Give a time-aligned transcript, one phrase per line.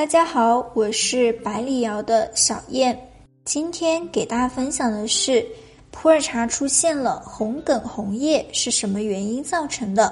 [0.00, 2.98] 大家好，我是百里瑶的小燕。
[3.44, 5.46] 今天给大家分享的是
[5.90, 10.10] 普洱茶出现了红梗红叶是什么原因造成的？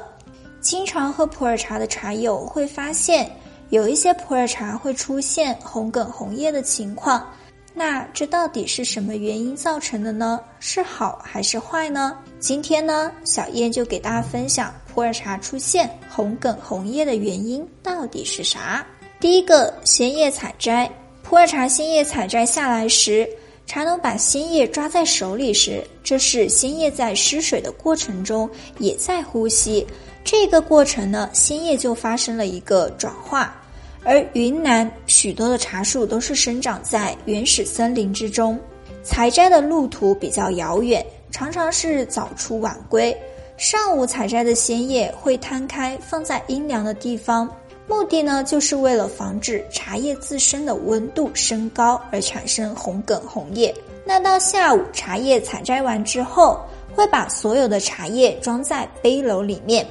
[0.60, 3.34] 经常喝普洱茶的茶友会发现，
[3.70, 7.26] 有一些普洱茶会出现红梗红叶的情况。
[7.72, 10.38] 那这到底是什么原因造成的呢？
[10.60, 12.14] 是好还是坏呢？
[12.38, 18.86] 今天呢，小燕就给大家分享普洱茶出现红梗红叶的原因到底是啥。
[19.20, 20.88] 第一个，鲜叶采摘。
[21.24, 23.28] 普洱茶鲜叶采摘下来时，
[23.66, 29.84] 茶农把鲜叶抓在手里时，这是鲜叶在失水的过程中也在呼吸。
[30.22, 33.60] 这个过程呢，鲜叶就发生了一个转化。
[34.04, 38.56] 而云南许多的茶树都是生长在原始森林之中，
[39.02, 43.14] 采摘的路途比较遥远，常常是早出晚归。
[43.56, 47.52] 上午采摘的鲜叶会摊开放在阴凉的地方，
[47.88, 53.74] 目的呢就是为了防止茶叶自身的温度升高而产生红梗红叶。
[54.04, 56.60] 那到下午茶叶采摘完之后，
[56.94, 59.86] 会把所有的茶叶装在背篓里面。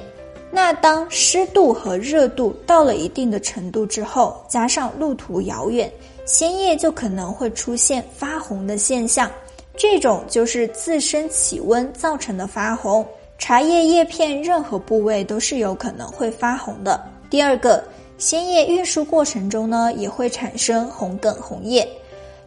[0.50, 5.92] 那当湿度和热度到了一定的程度之后，加上路途遥远，
[6.24, 9.30] 鲜叶就可能会出现发红的现象。
[9.76, 13.06] 这种就是自身起温造成的发红。
[13.38, 17.00] 茶叶叶片任何部位都是有可能会发红的。
[17.30, 17.84] 第二个，
[18.16, 21.88] 鲜叶运输过程中呢，也会产生红梗红叶，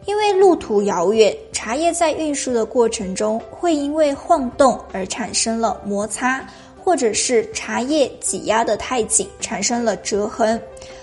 [0.06, 6.44] 因为路途遥远，茶叶在运输的过程中会因为晃动而产生了摩擦。
[6.84, 10.60] 或者是茶叶挤压的太紧，产生了折痕，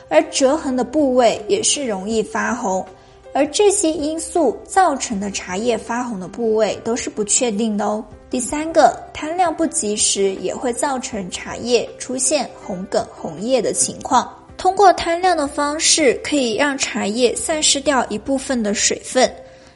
[0.10, 2.86] 而折痕的部位也是容易发红，
[3.34, 8.04] 而这些因素造成的茶叶发红的部位都是不确定的哦。
[8.30, 14.32] 第三个，摊晾不及时也会造成茶叶出现红梗红叶的情况。
[14.58, 19.32] 通过摊晾的方式，可以让茶叶散失掉一部分的水分。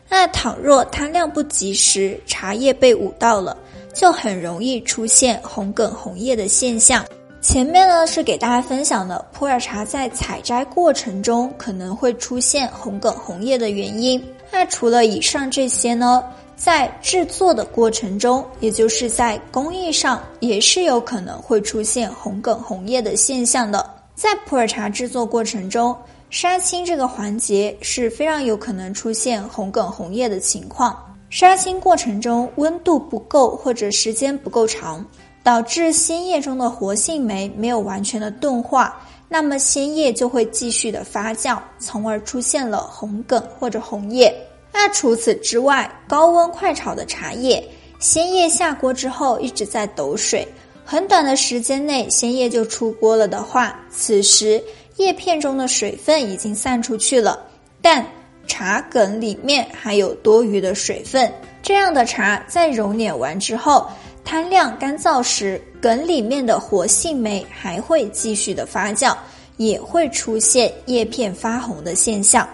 [0.10, 3.58] 那倘若摊晾不及时，茶叶被捂到了。
[3.94, 7.06] 就很容易出现红梗红叶的现象。
[7.44, 14.24] 前面呢是给大家分享的普洱茶在采摘过程中可能会出现红梗红叶的原因。
[14.50, 16.24] 那除了以上这些呢，
[16.56, 23.88] 在制作的过程中，也就是在工艺上，也是有可能会出现红梗红叶的现象的。
[24.16, 25.94] 在普洱茶制作过程中，
[26.30, 30.98] 杀青这个环节是非常有可能出现红梗红叶的情况。
[31.30, 35.06] 杀青过程中温度不够或者时间不够长，
[35.44, 44.34] 导致鲜叶中的活性酶没有完全的钝化，那么鲜叶就会继续的发酵，从而出现了红梗或者红叶。
[44.72, 47.64] 那除此之外，高温快炒的茶叶，
[48.00, 50.48] 鲜叶下锅之后一直在抖水，
[50.86, 54.64] 很短的时间内鲜叶就出锅了的话，此时
[54.96, 57.46] 叶片中的水分已经散出去了，
[57.82, 58.06] 但。
[58.46, 63.88] 茶梗里面还有多余的水分，这样的茶在揉捻完之后，
[64.24, 69.16] 摊晾干燥时，梗里面的活性酶还会继续的发酵，
[69.58, 72.48] 也会出现叶片发红的现象。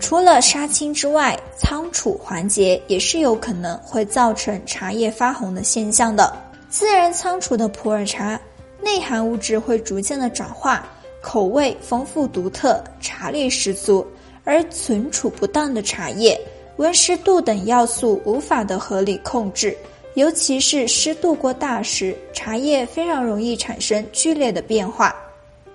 [0.00, 6.36] 除了杀青之外，仓储环节也是有可能会造成茶叶发红的现象的。
[6.68, 8.38] 自然仓储的普洱茶，
[8.82, 10.84] 内含物质会逐渐的转化，
[11.22, 14.04] 口味丰富独特，茶力十足。
[14.46, 16.38] 而存储不当的茶叶，
[16.76, 19.74] 温湿度等要素无法的合理控制，
[20.14, 25.14] 尤其是湿度过大时，茶叶非常容易产生剧烈的变化。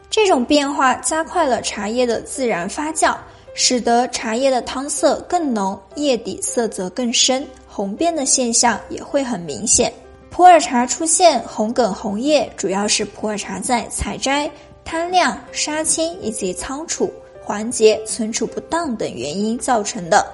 [0.09, 3.15] 这种变化加快了茶叶的自然发酵，
[3.53, 9.91] 使得茶叶的汤色更浓，叶底色泽更深，红变的现象也会很明显。
[10.29, 14.49] 普洱茶出现红梗红叶，主要是普洱茶在采摘、
[14.85, 17.11] 摊晾、杀青以及仓储。
[17.41, 20.25] 环节存储不当等原因造成的，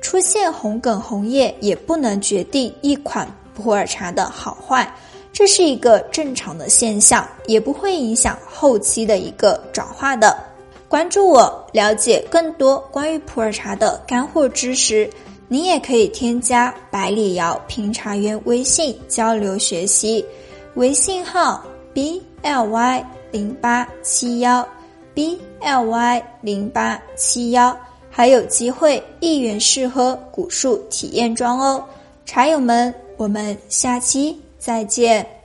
[0.00, 4.88] 出现红梗红叶也不能决定一款普洱茶的好坏，
[5.32, 10.36] 这是一个正常的现象，也不会影响后期的一个转化的。
[10.86, 15.10] 关注我，了解更多关于普洱茶的干货知识。
[15.48, 20.24] 你也可以添加百里瑶评茶员微信交流学习，
[20.74, 21.64] 微信号
[21.94, 24.66] b l y 零八七幺。
[25.14, 27.74] b l y 零八七幺，
[28.10, 31.82] 还有机会一元试喝古树体验装哦，
[32.26, 35.35] 茶友们，我们下期再见。